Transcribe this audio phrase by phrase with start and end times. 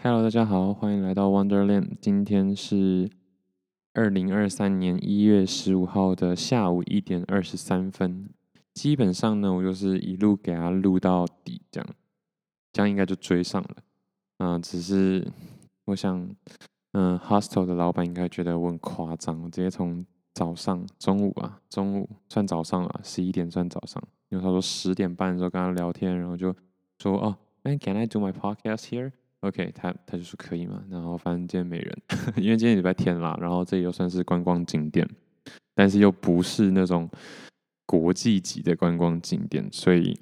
[0.00, 1.96] Hello，大家好，欢迎来到 Wonderland。
[2.00, 3.10] 今天是
[3.92, 8.30] 二零二三年一月十五号的下午一点二十三分。
[8.74, 11.88] 基本上呢，我就是一路给他录到底，这样，
[12.72, 13.76] 这样应该就追上了。
[14.36, 15.26] 啊、只是
[15.86, 16.30] 我想，
[16.92, 26.54] 嗯、，Hostel 的老板应该觉得我很夸张，我直接从早上中午啊，中午算早上啊，十一点算早上，因为他说十点半的时候跟他聊天，然后就
[27.00, 29.10] 说哦，哎，Can I do my podcast here？、
[29.40, 31.98] OK，他他就说可以嘛，然后反正今天没人，
[32.36, 35.08] 因为今天礼拜天啦，然后这里又算是观光景点，
[35.74, 37.08] 但是又不是那种
[37.86, 40.18] 国际级的观光景点，所以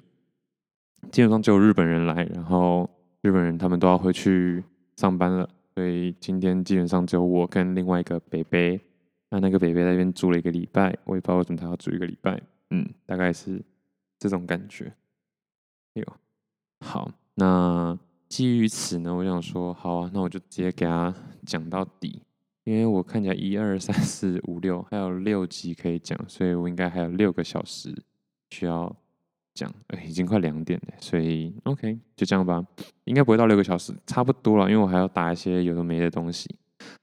[1.11, 2.89] 基本上只有日本人来，然后
[3.21, 4.63] 日本人他们都要回去
[4.97, 8.79] 上班了，所以今天基本上只有我跟另外一个北北。
[9.29, 13.61] 那那个北北在那边住了一个礼拜，我也不知道为什么他要住一个礼拜，嗯，大概是
[14.17, 14.85] 这种感觉。
[15.95, 16.03] 哎，
[16.79, 17.99] 好，那
[18.29, 21.13] 基于此呢，我想说，好啊，那我就直接给他
[21.45, 22.21] 讲到底，
[22.63, 27.95] 因为我看起来一二三四五六还有六集可以讲，所以我应该还有六个小时
[28.51, 28.93] 需要
[29.53, 32.65] 讲，哎，已经快两点了，所以 OK，就这样吧，
[33.05, 36.49] 应该不会到六个小时，差不多了，因为我还要打一些有的没的东西。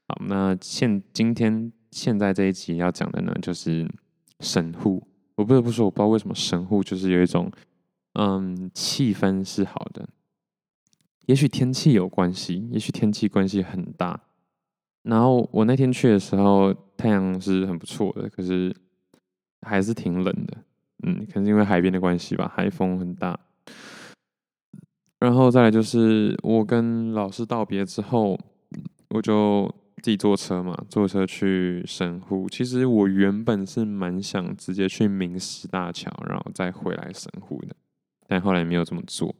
[0.07, 1.71] 好，那现今天。
[1.91, 3.89] 现在这一集要讲的呢，就是
[4.41, 5.01] 神户。
[5.35, 7.49] 我不得不说，我不知道为什么神户就是有一种，
[8.19, 10.05] 嗯，气氛是好的。
[11.25, 14.19] 也许天气有关系，也许天气关系很大。
[15.03, 18.75] 然后我那天去的时候，太阳是很不错的，可是
[19.61, 20.57] 还是挺冷的。
[21.03, 23.39] 嗯，可能因为海边的关系吧，海风很大。
[25.19, 28.39] 然后再来就是我跟老师道别之后，
[29.09, 29.73] 我就。
[30.03, 32.47] 自己坐车嘛，坐车去神户。
[32.47, 37.75] 其实我原本是蛮想直接去明石大桥，然后再回来神户的，
[38.27, 39.33] 但后来没有这么做。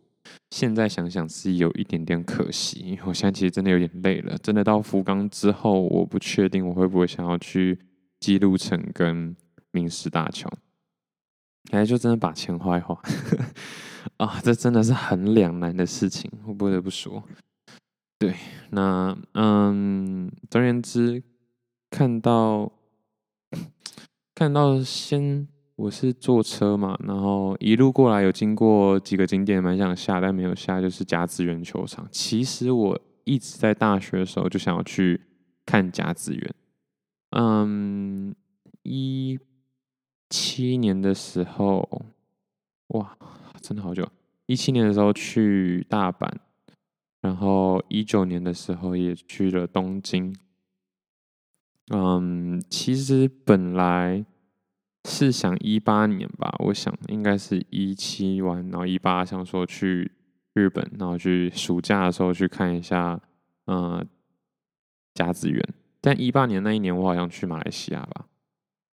[0.56, 4.38] 现在想想是有一点点可惜，因为我现在其实真的有点累了。
[4.38, 7.78] 真的到福冈之后，我不确定我会不会想要去
[8.22, 9.36] 姬路城跟
[9.72, 10.50] 明石大桥。
[11.72, 12.98] 哎，就真的把钱花一花
[14.16, 17.22] 啊，这真的是很两难的事情，我不得不说。
[18.18, 18.34] 对，
[18.70, 21.22] 那嗯，总而言之，
[21.90, 22.72] 看到
[24.34, 32.08] 看到先我是坐车嘛，然后一路过来有经过几个景点，蛮想下，但没有下，就是甲子园球场。
[32.10, 35.20] 其实我一直在大学的时候就想要去
[35.66, 36.56] 看甲子园，
[37.32, 38.34] 嗯，
[38.84, 39.38] 一
[40.30, 42.06] 七年的时候，
[42.88, 43.18] 哇，
[43.60, 44.08] 真的好久，
[44.46, 46.32] 一七年的时候去大阪。
[47.22, 50.36] 然后一九年的时候也去了东京，
[51.92, 54.24] 嗯，其实本来
[55.06, 60.12] 是想一八年吧，我想应该是一七完，然后一八想说去
[60.54, 63.22] 日本，然后去暑假的时候去看一下，
[63.68, 64.06] 嗯，
[65.14, 65.64] 甲子园。
[66.02, 68.26] 但一八年那一年我好像去马来西亚吧，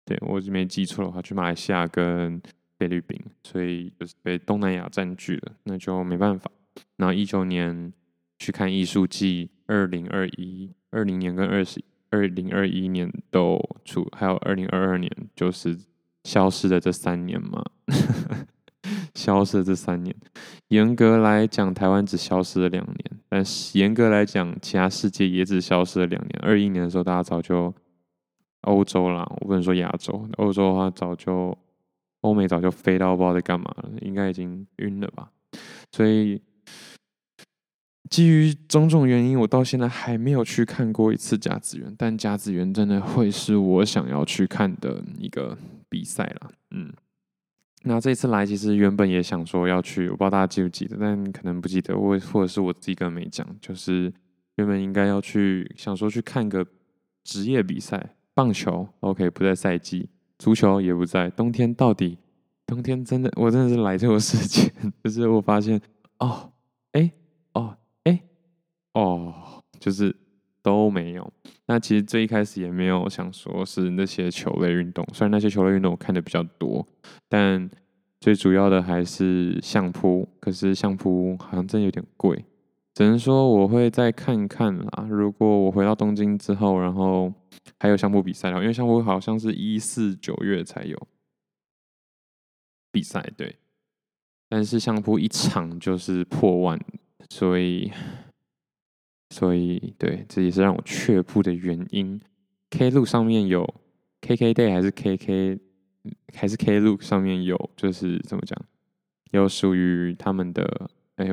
[0.04, 2.42] 对，我没记错的话，去马来西亚跟
[2.76, 6.50] 菲律宾，所以就是被东南亚占据了，那就没办法。
[6.96, 7.92] 然后一九年。
[8.42, 15.78] 去看艺术季，二零二一、二零年跟二十二零二一年都出，还有二零二二年，就是
[16.24, 17.64] 消失的这三年嘛。
[19.14, 20.14] 消失的这三年，
[20.68, 26.40] 严格来讲，台湾只消失了两年，但是严格来讲，其他世界也只消失了两年。
[26.40, 27.74] 二一年的时候，大家早就
[28.62, 31.56] 欧洲啦，我不能说亚洲，欧洲的话早就
[32.22, 35.30] 欧美早就飞到不知道在干嘛了，应该已经晕了吧，
[35.92, 36.40] 所以。
[38.08, 45.56] 基于种种原因，我到现在还没有去看过一次甲子园，但甲子园真的会是我想要去看的一个
[45.90, 46.50] 比赛啦。
[46.70, 46.90] 嗯，
[47.82, 54.10] 那这次来其实原本也想说要去，我不知道大家记不记得，但可能不记得，我或者是我自己根本没讲，就是
[54.54, 56.66] 原本应该要去，想说去看个
[57.24, 60.08] 职业比赛，棒球 OK 不在赛季，
[60.38, 62.16] 足球也不在，冬天到底
[62.66, 64.72] 冬天真的我真的是来这个世界，
[65.04, 65.80] 就是我发现
[66.18, 66.52] 哦，
[66.92, 67.12] 哎、欸。
[68.92, 70.14] 哦，就是
[70.62, 71.32] 都没有。
[71.66, 76.86] 那其实最一开始也没有想说是那些球类运动，虽然那些球类运动我看的比较多，
[77.28, 77.70] 但
[78.20, 80.28] 最主要的还是相扑。
[80.40, 82.44] 可是相扑好像真有点贵，
[82.94, 85.06] 只能说我会再看看啦。
[85.08, 87.32] 如果我回到东京之后，然后
[87.78, 91.08] 还有相扑比赛，因为相扑好像是一四九月才有
[92.90, 93.56] 比赛，对。
[94.48, 96.78] 但是相扑一场就是破万，
[97.28, 97.92] 所以。
[99.30, 102.20] 所以，对，这也是让我却步的原因。
[102.70, 103.74] Klook 上面有
[104.20, 105.58] KKday 还是 KK
[106.34, 108.60] 还是 Klook 上面有，就是怎么讲，
[109.30, 111.28] 有属于他们的，哎，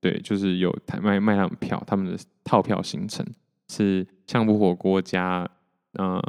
[0.00, 3.26] 对，就是有卖卖他们票，他们的套票行程
[3.68, 5.48] 是相扑火锅加
[5.94, 6.22] 呃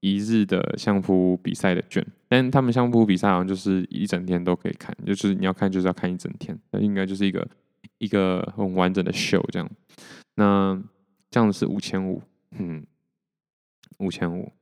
[0.00, 7.46] 一日的相扑比赛的券，但他们相扑比赛好像就是一整天都可以看，就是你要看就是要看一整天，那应该就是一个
[7.98, 9.70] 一个很完整的 show 这样。
[10.34, 10.82] 那
[11.30, 12.22] 这样子是五千五，
[12.52, 12.86] 嗯，
[13.98, 14.52] 五千五，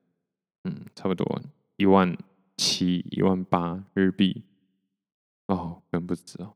[0.65, 1.43] 嗯，差不多
[1.77, 2.17] 一万
[2.57, 4.45] 七、一万八日币，
[5.47, 6.55] 哦，可能不止哦，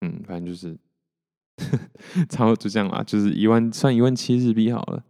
[0.00, 0.78] 嗯，反正就是。
[2.28, 5.04] 差不多就这样啦，就是一万算一万七日币好了，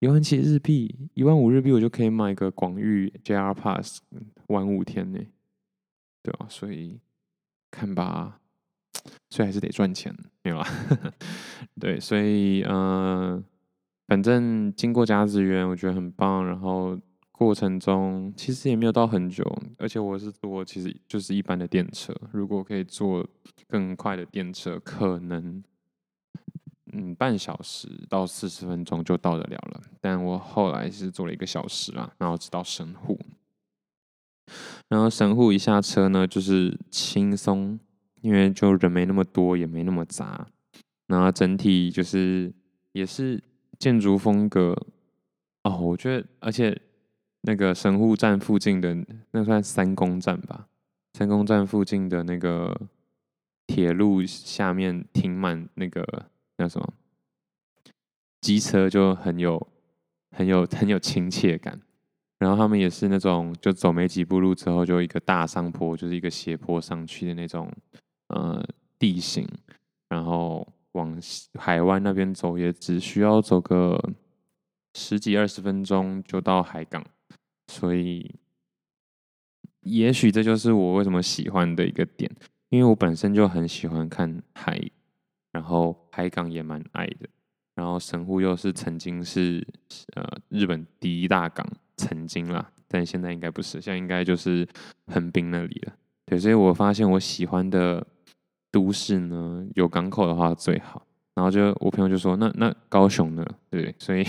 [0.00, 4.00] 一万七日币，一万五日币我就可以买个广域 JR Pass
[4.48, 5.20] 玩五天呢，
[6.24, 6.46] 对吧？
[6.50, 6.98] 所以
[7.70, 8.40] 看吧，
[9.30, 10.66] 所以还是得赚钱，没有啦。
[11.80, 13.44] 对，所以嗯、呃，
[14.06, 16.46] 反正经过甲子园，我觉得很棒。
[16.46, 16.98] 然后
[17.32, 19.44] 过程中其实也没有到很久，
[19.78, 23.26] 而且我是坐其实就是一般的电车，如果可以坐
[23.68, 25.62] 更快的电车，可能。
[26.92, 33.18] 嗯，半小时到四十分钟就到得了了，但我后来是坐了一个小时啊，然后直到神户，
[34.88, 37.78] 然后神户一下车呢，就是轻松，
[38.20, 40.46] 因为就人没那么多，也没那么杂，
[41.06, 42.52] 然后整体就是
[42.92, 43.42] 也是
[43.78, 44.76] 建筑风格
[45.64, 46.80] 哦，我觉得，而且
[47.42, 48.96] 那个神户站附近的
[49.30, 50.68] 那算三宫站吧，
[51.14, 52.80] 三宫站附近的那个
[53.66, 56.30] 铁路下面停满那个。
[56.58, 56.90] 那什么，
[58.40, 59.68] 机车就很有、
[60.30, 61.78] 很有、很有亲切感。
[62.38, 67.70] 然后他们也是那种，就走没几步路之后，就一个大上坡，就是一个斜坡上去的那种，
[68.28, 68.66] 呃，
[68.98, 69.46] 地形。
[70.08, 71.18] 然后往
[71.54, 74.12] 海湾那边走，也只需要走个
[74.94, 77.04] 十几二十分钟就到海港。
[77.68, 78.34] 所以，
[79.80, 82.30] 也许这就是我为什么喜欢的一个点，
[82.68, 84.90] 因为我本身就很喜欢看海。
[85.52, 87.26] 然后海港也蛮爱的，
[87.74, 89.66] 然后神户又是曾经是
[90.14, 94.68] 呃日本第一大港，曾经啦，但现在应该不是，现在应该就是
[95.06, 95.94] 横滨那里了。
[96.26, 98.06] 对，所以我发现我喜欢的
[98.76, 101.06] 都市呢，有港口的话最好。
[101.34, 103.46] 然后就我朋友就说，那那高雄呢？
[103.70, 104.22] 对， 所以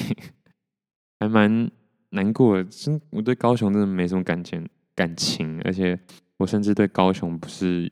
[1.19, 1.69] 还蛮
[2.11, 2.63] 难过的。
[2.63, 4.65] 真我对高雄真的没什么感情
[4.95, 5.99] 感情，而且
[6.38, 7.91] 我甚至对高雄不是。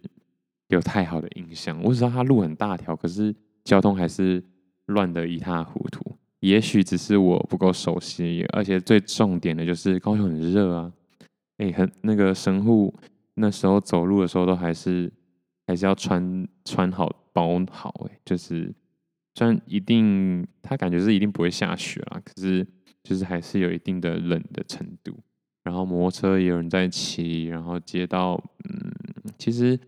[0.70, 4.44] 有太好的印象，我只知道它路很大条，可是交通还是
[4.88, 6.04] 乱得一塌糊涂。
[6.40, 10.92] 也许只是我不够熟悉，而且最重点的就是高雄很热啊！
[11.58, 12.92] 哎、很那个神户
[13.36, 15.14] 那时候走路的时候都还是
[15.68, 18.74] 还是要穿穿好包好，哎，就是
[19.34, 22.66] 虽然一定他感觉是一定不会下雪啦，可是
[23.04, 25.18] 就是还是有一定的冷的程度。
[25.64, 29.80] 然后摩托车也有人在骑，然后街道嗯，其实。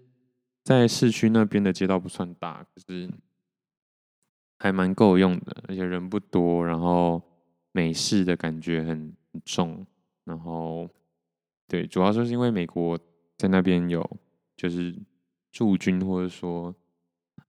[0.64, 3.10] 在市区那边的街道不算大，可是
[4.60, 7.22] 还蛮够用的，而且人不多，然后
[7.72, 9.16] 美式的感觉很
[9.46, 9.88] 重，
[10.26, 10.90] 然后
[11.70, 13.00] 对，主要就是因为美国
[13.38, 14.06] 在那边有
[14.58, 14.94] 就是
[15.58, 16.76] 驻军或者说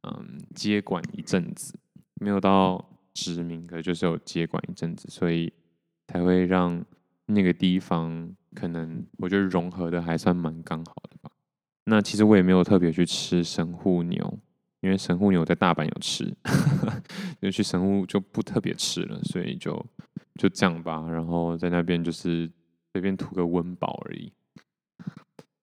[0.00, 1.78] 嗯接管一阵子，
[2.14, 2.82] 没有到
[3.12, 5.52] 殖民，可就是有接管一阵子，所以
[6.06, 6.82] 才会让
[7.26, 11.30] 那个地方可能我觉得融合的还算蛮刚好的吧。
[11.84, 14.38] 那其实我也没有特别去吃神户牛，
[14.80, 16.34] 因为神户牛在大阪有吃，
[17.42, 19.84] 就去神户就不特别吃了，所以就
[20.36, 21.06] 就这样吧。
[21.10, 22.50] 然后在那边就是
[22.90, 24.32] 随便图个温饱而已。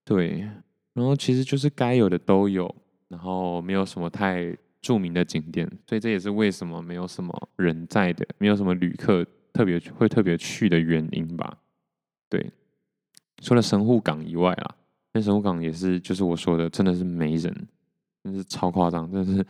[0.03, 0.47] 对，
[0.95, 2.73] 然后其实就是该有的都有，
[3.09, 9.23] 然后没有什么太著名的景点，所以这也是为什么没有什么人在的，没有什么旅客
[9.53, 11.59] 特别会特别去的原因吧。
[12.27, 12.51] 对，
[13.43, 14.75] 除了神户港以外啊。
[15.17, 17.67] 那神户港也是，就是我说的，真的是没人，
[18.21, 19.45] 真是超夸张，真的是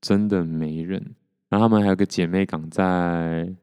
[0.00, 1.00] 真的没人。
[1.48, 3.54] 然后他们还有个姐妹港在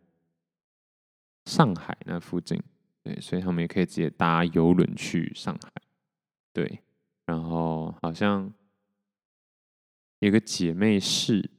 [1.45, 2.57] 上海那附近，
[3.03, 5.69] 对，所以他们也可以直接搭邮轮去上海，
[6.53, 6.79] 对。
[7.25, 8.51] 然后好像
[10.19, 11.49] 有个姐妹市，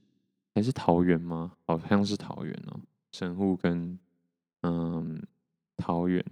[0.55, 1.53] 还是桃园吗？
[1.67, 2.81] 好像是桃园哦。
[3.13, 3.99] 神户跟
[4.63, 5.23] 嗯
[5.77, 6.25] 桃园，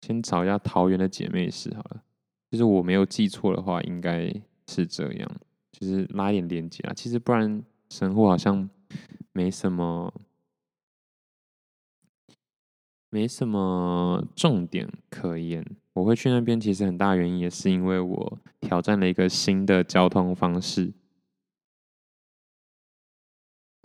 [0.00, 2.02] 先找一下桃园的姐妹市好了。
[2.50, 4.32] 就是我没有记错的话，应该
[4.66, 5.30] 是这样，
[5.72, 6.92] 就是拉一点连接啊。
[6.94, 8.68] 其实不然，神户好像
[9.32, 10.12] 没什么，
[13.14, 15.62] 没什么重点可言。
[15.92, 20.94] 我会去那边，其实很大原因也是因为我挑战了一个新的交通方式。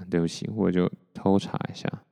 [0.10, 2.06] 对不起，我就偷查一下。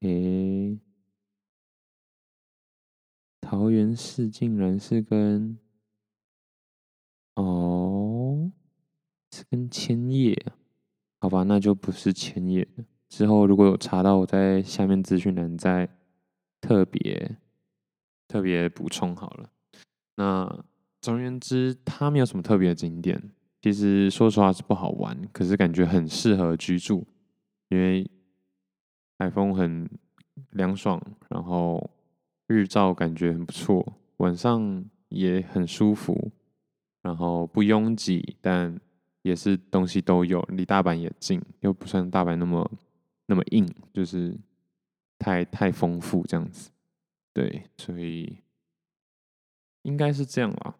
[0.00, 0.78] 诶，
[3.42, 5.58] 桃园市竟然是跟
[7.34, 7.97] 哦，
[9.50, 10.36] 跟千叶，
[11.20, 12.66] 好吧，那就不是千叶。
[13.08, 15.88] 之后如果有查到，我在下面资讯栏再
[16.60, 17.36] 特别
[18.26, 19.50] 特别补充好了。
[20.16, 20.64] 那
[21.00, 23.30] 总而言之，它没有什么特别的景点。
[23.62, 27.06] 其实说实话是不好玩，可是感觉很适合居住，
[27.68, 28.08] 因为
[29.18, 29.88] 海风很
[30.50, 31.90] 凉爽，然后
[32.46, 36.30] 日照感觉很不错，晚上也很舒服，
[37.02, 38.78] 然后不拥挤，但
[39.28, 42.68] 也是东西都有，离大阪也近，又不算大阪那么
[43.26, 44.34] 那么硬，就是
[45.18, 46.70] 太太丰富这样子，
[47.34, 48.38] 对，所以
[49.82, 50.74] 应该是这样啦。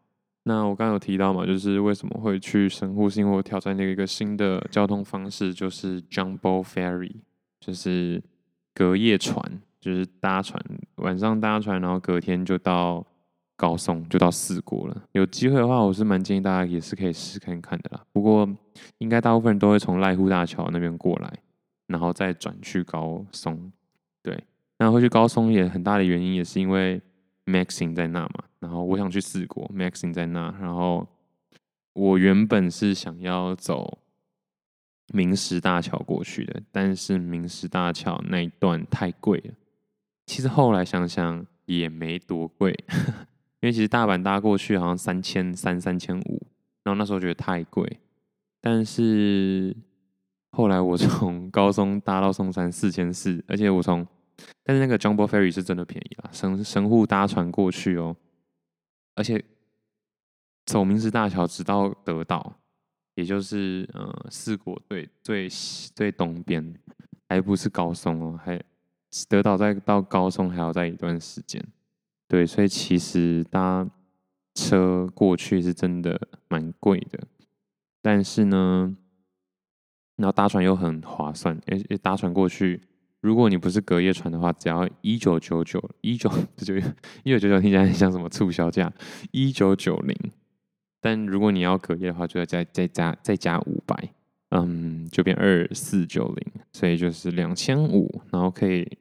[0.44, 7.16] 那我刚刚有提到嘛，就是为什么会去神户，是因为我挑战那个一个新的交通方式，就是 Jumbo Ferry，
[7.60, 8.22] 就是
[8.72, 10.58] 隔夜船，就是搭船，
[10.96, 13.04] 晚上搭船，然后隔天就到
[13.58, 15.02] 高松，就到四国了。
[15.12, 18.02] 有机会的话，我是蛮建议大家也是可以试看看的啦。
[18.10, 18.48] 不过
[18.96, 21.30] 应该大部分人都会从濑户大桥那边过来，
[21.88, 23.70] 然后再转去高松。
[24.22, 24.44] 对，
[24.78, 27.02] 那会去高松也很大的原因也是因为。
[27.48, 31.08] Maxing 在那嘛，然后我想去四国，Maxing 在那，然后
[31.94, 34.00] 我原本是想要走
[35.14, 39.54] 明石大桥过去的，但是明石大桥那一段太贵了。
[40.26, 42.78] 其实后来想想也没多贵，
[43.60, 46.46] 因为其实大阪搭过去好像三千三、三千五，
[46.84, 48.00] 然后那时候觉得太贵，
[48.60, 49.76] 但是
[50.52, 54.06] 后来我从高松搭到松山四千四，而且我从
[54.62, 58.16] 但是那个 Jumbo Ferry 是真的便宜啦，神神户搭船过去哦，
[59.16, 59.44] 而且
[60.66, 62.54] 走明石大桥直到德岛，
[63.16, 66.74] 也就是呃四国最最最东边，
[67.28, 68.62] 还不是高松哦，还
[69.28, 71.60] 德岛再到高松还要再一段时间，
[72.28, 73.88] 对，所以其实搭
[74.54, 77.26] 车过去是真的蛮贵的，
[78.02, 78.94] 但是呢，
[80.16, 82.82] 然后搭船又很划算，诶诶，搭船过去。
[83.20, 86.76] 如果你不是隔夜船的话，只要一九九九，一九九
[87.24, 88.92] 一九九九听起来很像什么促销价，
[89.32, 90.16] 一九九零。
[91.00, 94.12] 但如果你要隔夜的话，就要再再加再加五百，
[94.50, 98.97] 嗯，就变二四九零，所以就是两千五，然后可以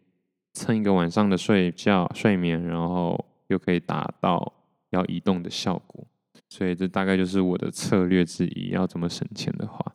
[0.58, 4.54] 蹭一个晚上的睡觉睡眠，然后又可以达到
[4.90, 6.06] 要移动的效果，
[6.50, 8.70] 所以这大概就是我的策略之一。
[8.70, 9.94] 要怎么省钱的话，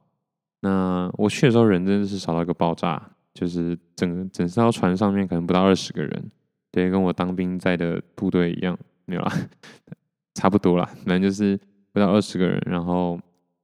[0.60, 3.10] 那我去的时候人真的是少到一个爆炸。
[3.34, 6.30] 就是整整艘船上面可能不到二十个人，
[6.70, 9.32] 对，跟我当兵在的部队一样，没有啦，
[10.36, 11.58] 差不多啦，反正就是
[11.92, 12.62] 不到二十个人。
[12.66, 13.18] 然后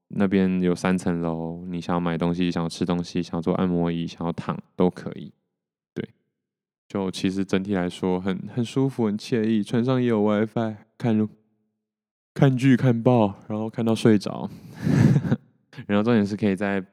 [0.09, 5.31] 那边有三层楼，你想要买东西、想要吃东西、想要做按摩椅、想要躺都可以。
[6.89, 9.63] 就其实整体来说很很舒服、很惬意。
[9.63, 11.29] 船上也有 WiFi，看
[12.35, 14.49] 看剧、看报，然后看到睡着。
[15.87, 16.85] 然后重点是可以在。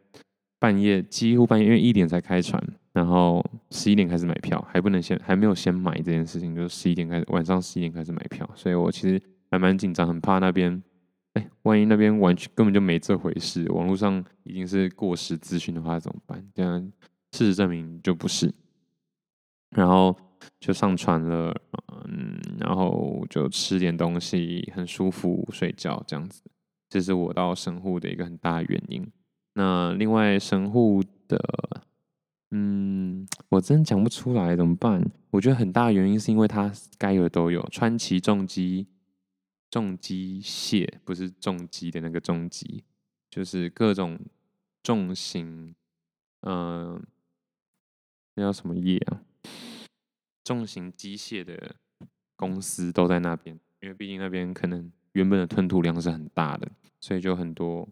[0.58, 2.60] 半夜几乎半夜，因为一点才开船，
[2.92, 9.22] 然后十一点开始买票，还不能先还没有先买这件事情，就是十一点开始，晚上十一点开始买票，所以我其实
[9.52, 10.82] 还蛮紧张，很怕那边，
[11.34, 16.44] 哎，万一那边完全根本就没这回事，网络上已经是过时资讯的话怎么办？
[16.56, 16.82] 这样
[17.34, 18.52] 事实证明就不是，
[19.76, 20.16] 然后
[20.60, 21.54] 就上船了，
[22.08, 26.42] 嗯，然后就吃点东西，很舒服，睡觉这样子，
[26.90, 29.06] 这是我到神户的一个很大的原因。
[29.54, 31.38] 那另外神户的，
[32.52, 35.04] 嗯，我真讲不出来怎么办？
[35.32, 38.88] 我觉得很大的原因是因为它该有的都有，川崎重机
[39.70, 42.86] 重机械不是重机的那个重机，
[43.30, 44.18] 就是各种
[44.82, 45.76] 重型，
[46.42, 47.02] 嗯、呃，
[48.36, 49.22] 那叫什么业啊？
[50.46, 51.76] 重型机械的
[52.38, 56.72] 公司都在那边，因为毕竟那边可能原本的吞吐量是很大的，
[57.02, 57.86] 所以就很多。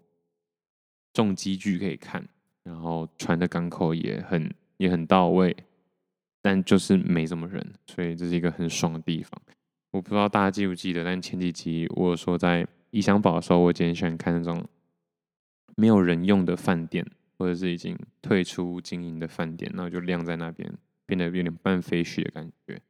[1.16, 2.28] 重机具可以看，
[2.64, 5.56] 然后船的港口也很也很到位，
[6.42, 9.40] 但就是没什么人，所以这是一个很爽的地方。
[9.92, 14.68] 我不知道大家记不记得，但前几集我有说在异乡堡的时候，我今天喜欢看那种
[15.76, 17.06] 没有人用的饭店，
[17.38, 20.74] 或者是已经退出经营的饭店，然后就晾在那边，
[21.06, 22.82] 变得有点半废墟的感觉。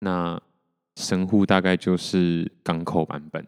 [0.00, 0.40] 那
[0.96, 3.46] 神户大概就是港口版本。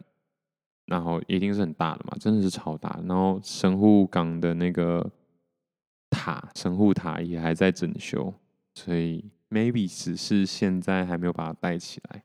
[0.87, 2.99] 然后一定是很大的嘛，真的是超大。
[3.05, 5.09] 然后神户港的那个
[6.09, 8.33] 塔，神户塔也还在整修，
[8.73, 12.23] 所以 maybe 只是现在还没有把它带起来。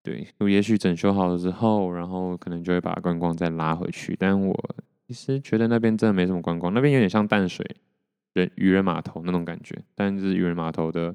[0.00, 4.14] 对，我也许整修好了之后，然后可能就会把观光再拉回去。
[4.16, 4.76] 但我
[5.08, 7.66] 其实觉得那边真的没什么观光，那边有点像淡水
[8.34, 11.12] 人渔人码头那种感觉，但是渔人码头的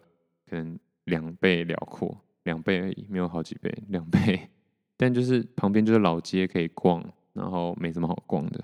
[0.49, 4.49] 可能两倍辽阔，两倍而已，没有好几倍，两倍。
[4.97, 7.01] 但就是旁边就是老街可以逛，
[7.33, 8.61] 然后没什么好逛的，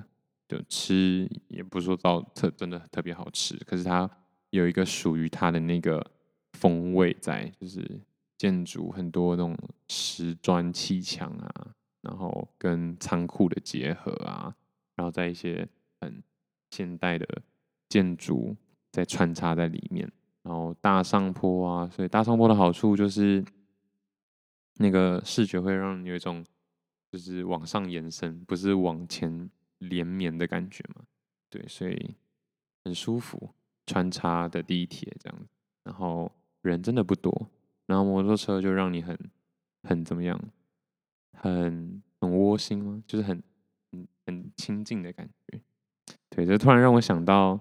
[0.48, 4.10] 就吃也不是说到特真的特别好吃，可是它
[4.50, 6.06] 有一个属于它的那个
[6.54, 8.02] 风味在，就是
[8.38, 9.58] 建筑很多那种
[9.88, 14.54] 石砖砌墙啊，然后跟仓库的结合啊，
[14.96, 15.68] 然后在一些
[16.02, 16.22] 很
[16.70, 17.26] 现代的
[17.90, 18.56] 建筑
[18.92, 20.12] 在穿插在里面，
[20.44, 23.44] 然后大上坡啊，所以大上坡的好处就是。
[24.78, 26.46] 那个视觉会让你有一种
[27.10, 31.06] 就是往上延伸，不是往前连绵的感觉嘛？
[31.50, 32.14] 对，所以
[32.84, 33.52] 很舒服，
[33.86, 35.48] 穿插的地铁这样，
[35.86, 36.30] 然后
[36.62, 37.50] 人真的不多，
[37.86, 39.18] 然后摩托车就让你很
[39.84, 40.38] 很怎么样，
[41.32, 43.02] 很很窝心吗？
[43.08, 43.42] 就是很
[43.94, 45.62] 很很亲近的感觉。
[46.30, 47.58] 对，这突然让我想到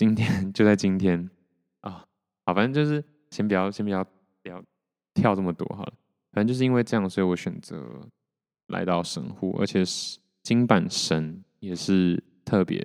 [0.00, 1.28] 今天 就在今天
[1.82, 2.06] 啊，
[2.46, 4.02] 好，反正就是先不要先不要
[4.42, 4.64] 不要。
[5.12, 5.92] 跳这么多好了，
[6.30, 8.00] 反正就是因为这样，所以我选择
[8.68, 12.80] 来到神户，而且是京阪神也是特别，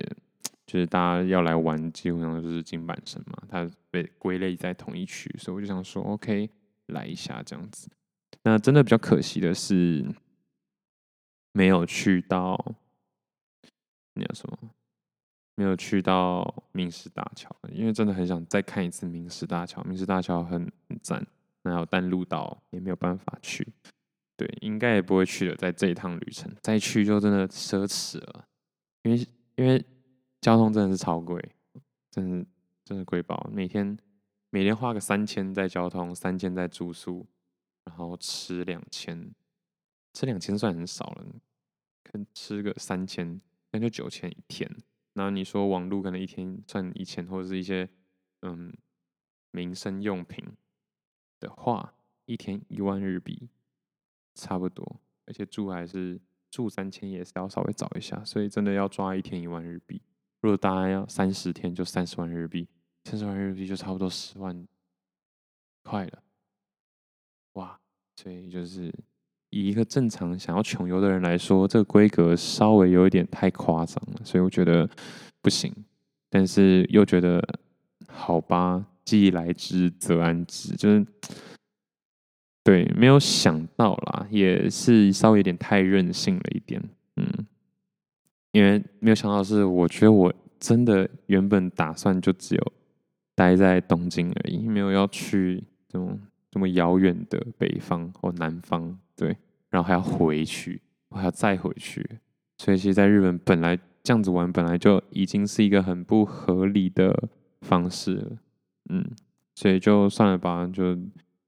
[0.66, 6.50] 就是大家要来玩，基本上就是京阪神嘛，它被归类在同一区，所以我就想说，OK，
[6.86, 7.88] 来一下这样子。
[8.42, 10.04] 那真的比较可惜的是，
[11.52, 12.74] 没有去到
[14.14, 14.58] 那叫什么？
[15.56, 21.26] 没有去到明石大桥，因为真的很想再看一次明石大桥，明石大桥很很赞。
[21.62, 23.66] 然后淡路岛也没有办法去，
[24.36, 25.56] 对，应该也不会去了。
[25.56, 28.46] 在这一趟旅程再去就真的奢侈了，
[29.02, 29.84] 因为因为
[30.40, 31.44] 交通真的是超贵，
[32.08, 32.46] 真的
[32.84, 33.50] 真的贵爆。
[33.52, 33.98] 每天
[34.50, 37.26] 每天花个三千在交通，三千在住宿，
[37.84, 39.34] 然后吃两千，
[40.14, 41.26] 吃两千算很少了，
[42.04, 43.40] 可能吃个三千，
[43.72, 44.70] 那就九千一天。
[45.16, 47.88] 然后你说网路可能一天赚一千，或者是一些
[48.42, 48.72] 嗯
[49.50, 50.56] 民生用品。
[51.38, 51.92] 的话，
[52.24, 53.50] 一天一万日币，
[54.34, 56.18] 差不多，而且住还是
[56.50, 60.00] 住三千，也是要稍微找一下，所以真的要抓一天一万日币。
[60.40, 62.66] 如果大家要三十天，就三十万日币，
[63.04, 64.66] 三十万日币就差不多十万
[65.82, 66.22] 块了，
[67.52, 67.78] 哇！
[68.16, 68.90] 所以就是
[69.56, 74.88] 以一个正常想要穷游的人来说，这个规格稍微有一点太夸张了，所以我觉得
[75.40, 75.72] 不行，
[76.28, 77.42] 但是又觉得
[78.08, 78.84] 好吧。
[79.06, 81.06] 既来之则安之，就是
[82.64, 86.82] 对，没有想到啦，也是稍微有点太任性了一点，
[87.14, 87.46] 嗯，
[88.50, 92.72] 因为没有想到是，我觉得我真的原本打算就只有
[93.36, 96.18] 待在东京而已，没有要去这种
[96.50, 99.36] 这么遥远的北方或南方，对，
[99.76, 102.18] 然后还要回去，我还要再回去，
[102.56, 107.28] 所以其实在日本本来这样子玩本来就已经是一个很不合理的
[107.60, 108.38] 方式了。
[108.88, 109.04] 嗯，
[109.54, 110.96] 所以就算了吧，就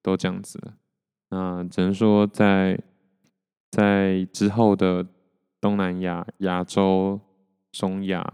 [0.03, 0.75] 都这样子了。
[1.31, 2.79] 那只能说在
[3.71, 5.07] 在之后的
[5.59, 7.19] 东南亚、亚洲、
[7.73, 8.31] 中亚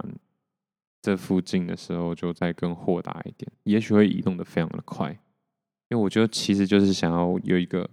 [1.00, 5.12] 这附近的时候，就再更豁达一点，也许会移动得非常的快。
[5.90, 7.88] 因为我觉得其实就是想要有一个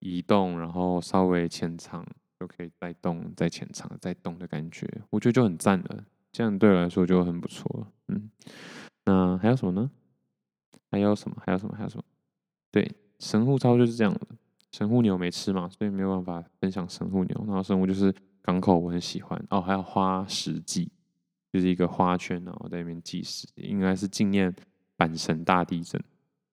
[0.00, 2.06] 移动，然后稍微前场
[2.38, 6.04] 就可以再动、再前场、再动的感觉，我觉得就很赞了。
[6.30, 7.86] 这样对我来说就很不错。
[8.08, 8.30] 嗯，
[9.04, 9.90] 那还有什么呢？
[10.90, 11.36] 还有什么？
[11.44, 11.74] 还有什么？
[11.76, 12.04] 还有什么？
[12.70, 14.20] 对，神户超就是这样的。
[14.70, 17.44] 神户牛没吃嘛，所以没有办法分享神户牛。
[17.46, 19.60] 然后神户就是港口，我很喜欢哦。
[19.60, 20.92] 还有花石祭，
[21.50, 24.54] 就是一个花圈，然后在那边计时，应该是纪念
[24.96, 26.00] 阪神大地震。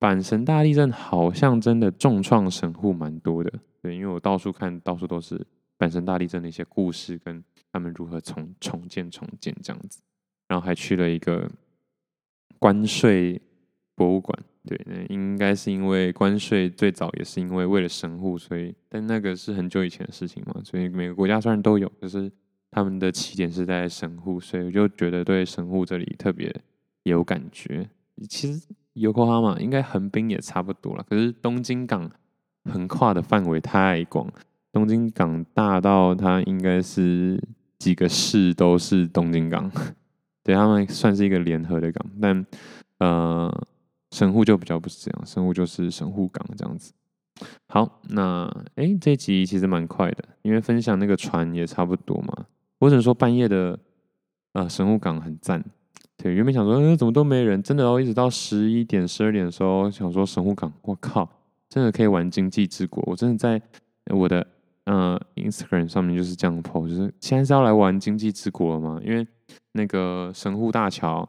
[0.06, 5.44] 阪神大地震好像真的重创神户蛮多的，对，因为我到处看到处都是
[5.80, 10.02] 阪神大地震的一些故事，跟他们如何重重建重建这样子。
[10.48, 11.50] 然后还去了一个
[12.60, 13.42] 关税。
[13.98, 22.30] 博物馆，对，那应该是因为关税最早也是因为为了神户，所以但那个是很久以前的事情嘛，所以每个国家虽然都有，可是
[22.72, 26.54] 他们的起点是在神户，所以我就觉得对神户这里特别
[27.04, 27.90] 有感觉。
[28.28, 32.12] 其实优酷哈嘛，应该横滨也差不多了，可是东京港
[32.66, 34.30] 横跨的范围太广，
[34.74, 37.42] 东京港大到它应该是
[37.80, 39.72] 几个市都是东京港，
[40.44, 42.46] 对，他们算是一个联合的港，但
[43.00, 43.68] 呃。
[44.12, 46.94] 神户就比较不是这样，神户就是神户港这样子。
[47.68, 52.46] 好，那哎，这集其实蛮快的，因为分享那个船也差不多嘛。
[52.80, 53.78] 我只能说半夜的
[54.54, 55.62] 呃神户港很赞。
[56.18, 61.30] 对，原本想说，呃，怎么都没人，真的哦，一直到十一点、十二点的时候，想说神户港，我靠，
[61.70, 63.04] 真的可以玩经济之国。
[63.08, 63.62] 我真的在
[64.14, 64.46] 我的
[64.86, 69.00] 呃 Instagram 上面就是这样 po，就是现在是要来玩经济之国了吗？
[69.04, 69.28] 因为
[69.74, 71.28] 那个神户大桥。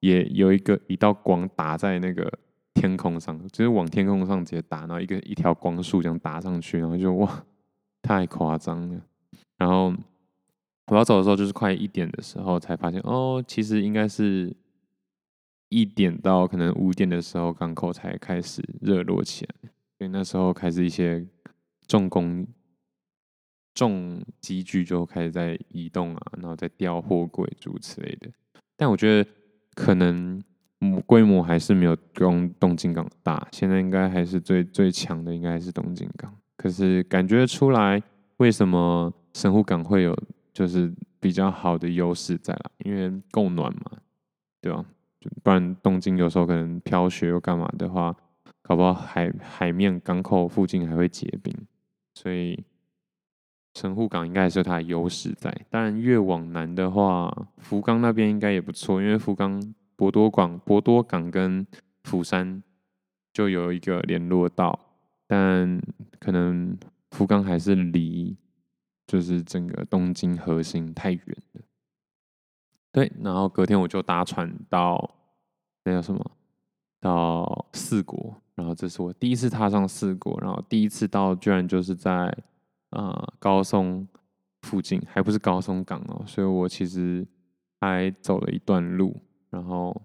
[0.00, 2.30] 也有一个一道光打在那个
[2.74, 7.42] 天空上，就是往天空上直接打，然后一个一条光束这样打上去，然后就哇，
[8.02, 9.00] 太夸张了。
[9.56, 9.94] 然后
[10.86, 14.54] 我要走的时候，就是快一点的时候才发现，哦，其实应该是
[15.68, 21.26] 一点到可能五点的时候，港口才开始热络起来，因为那时候开始一些
[21.86, 22.46] 重工。
[23.76, 28.30] 重机具就开始在移动啊，然后在吊货柜诸如此类的。
[28.76, 29.28] 但我觉得
[29.74, 30.40] 可能
[31.04, 33.48] 规模还是没有东东京港大。
[33.50, 36.32] 现在应该还是最最强的，应该还是东京港。
[36.56, 38.00] 可是感觉出来，
[38.36, 40.16] 为什么神户港会有
[40.54, 40.90] 就是
[41.20, 42.70] 比较好的优势在啦？
[42.86, 43.98] 因为供暖嘛，
[44.62, 44.82] 对吧？
[45.42, 48.16] 不然东京有时候可能飘雪又干嘛的话，
[48.62, 51.54] 搞不好海海面港口附近还会结冰，
[52.14, 52.64] 所以。
[53.76, 59.60] 神户港应该还是有它的优势在，当然越往南的话，福冈那边应该也不错，因为福冈
[59.96, 61.66] 博多港、博多港跟
[62.04, 62.62] 釜山
[63.32, 64.78] 就有一个联络道，
[65.26, 65.82] 但
[66.20, 66.78] 可能
[67.10, 68.36] 福冈还是离
[69.06, 71.62] 就是整个东京核心太远了。
[72.92, 75.14] 对，然后隔天我就搭船到
[75.84, 76.30] 那叫什么？
[77.00, 82.36] 到四国，然后这是我第一次踏上四国，然后第一次到居然就是在。
[82.90, 84.06] 啊、高松
[84.62, 87.26] 附近还不是高松港哦，所以我其实
[87.80, 89.20] 还走了一段路。
[89.50, 90.00] 然后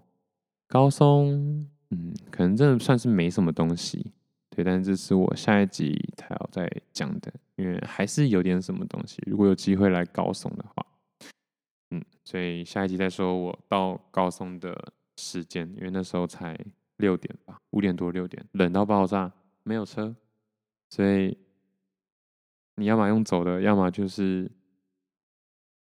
[0.66, 4.10] 高松，嗯，可能真的算是没什么东西，
[4.48, 4.64] 对。
[4.64, 9.22] 但是这是我下一集才要再讲的，因为还是有点什么东西。
[9.26, 10.86] 如果有机会来高松的话，
[11.90, 16.58] 嗯，所以下一集再说我到高松的时间，因为那时候才
[16.96, 20.14] 六点吧，五点多六点，冷到爆炸，没有车，
[20.88, 21.36] 所以。
[22.76, 24.50] 你要么用走的，要么就是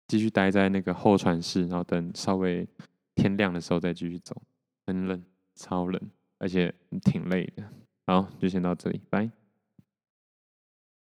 [0.07, 2.66] 继续待在那个候船室，然后等稍微
[3.14, 4.35] 天亮的时候再继续走。
[4.87, 5.22] 很冷，
[5.54, 6.00] 超冷，
[6.38, 7.62] 而且挺累的。
[8.07, 9.31] 好，就先到这里，拜。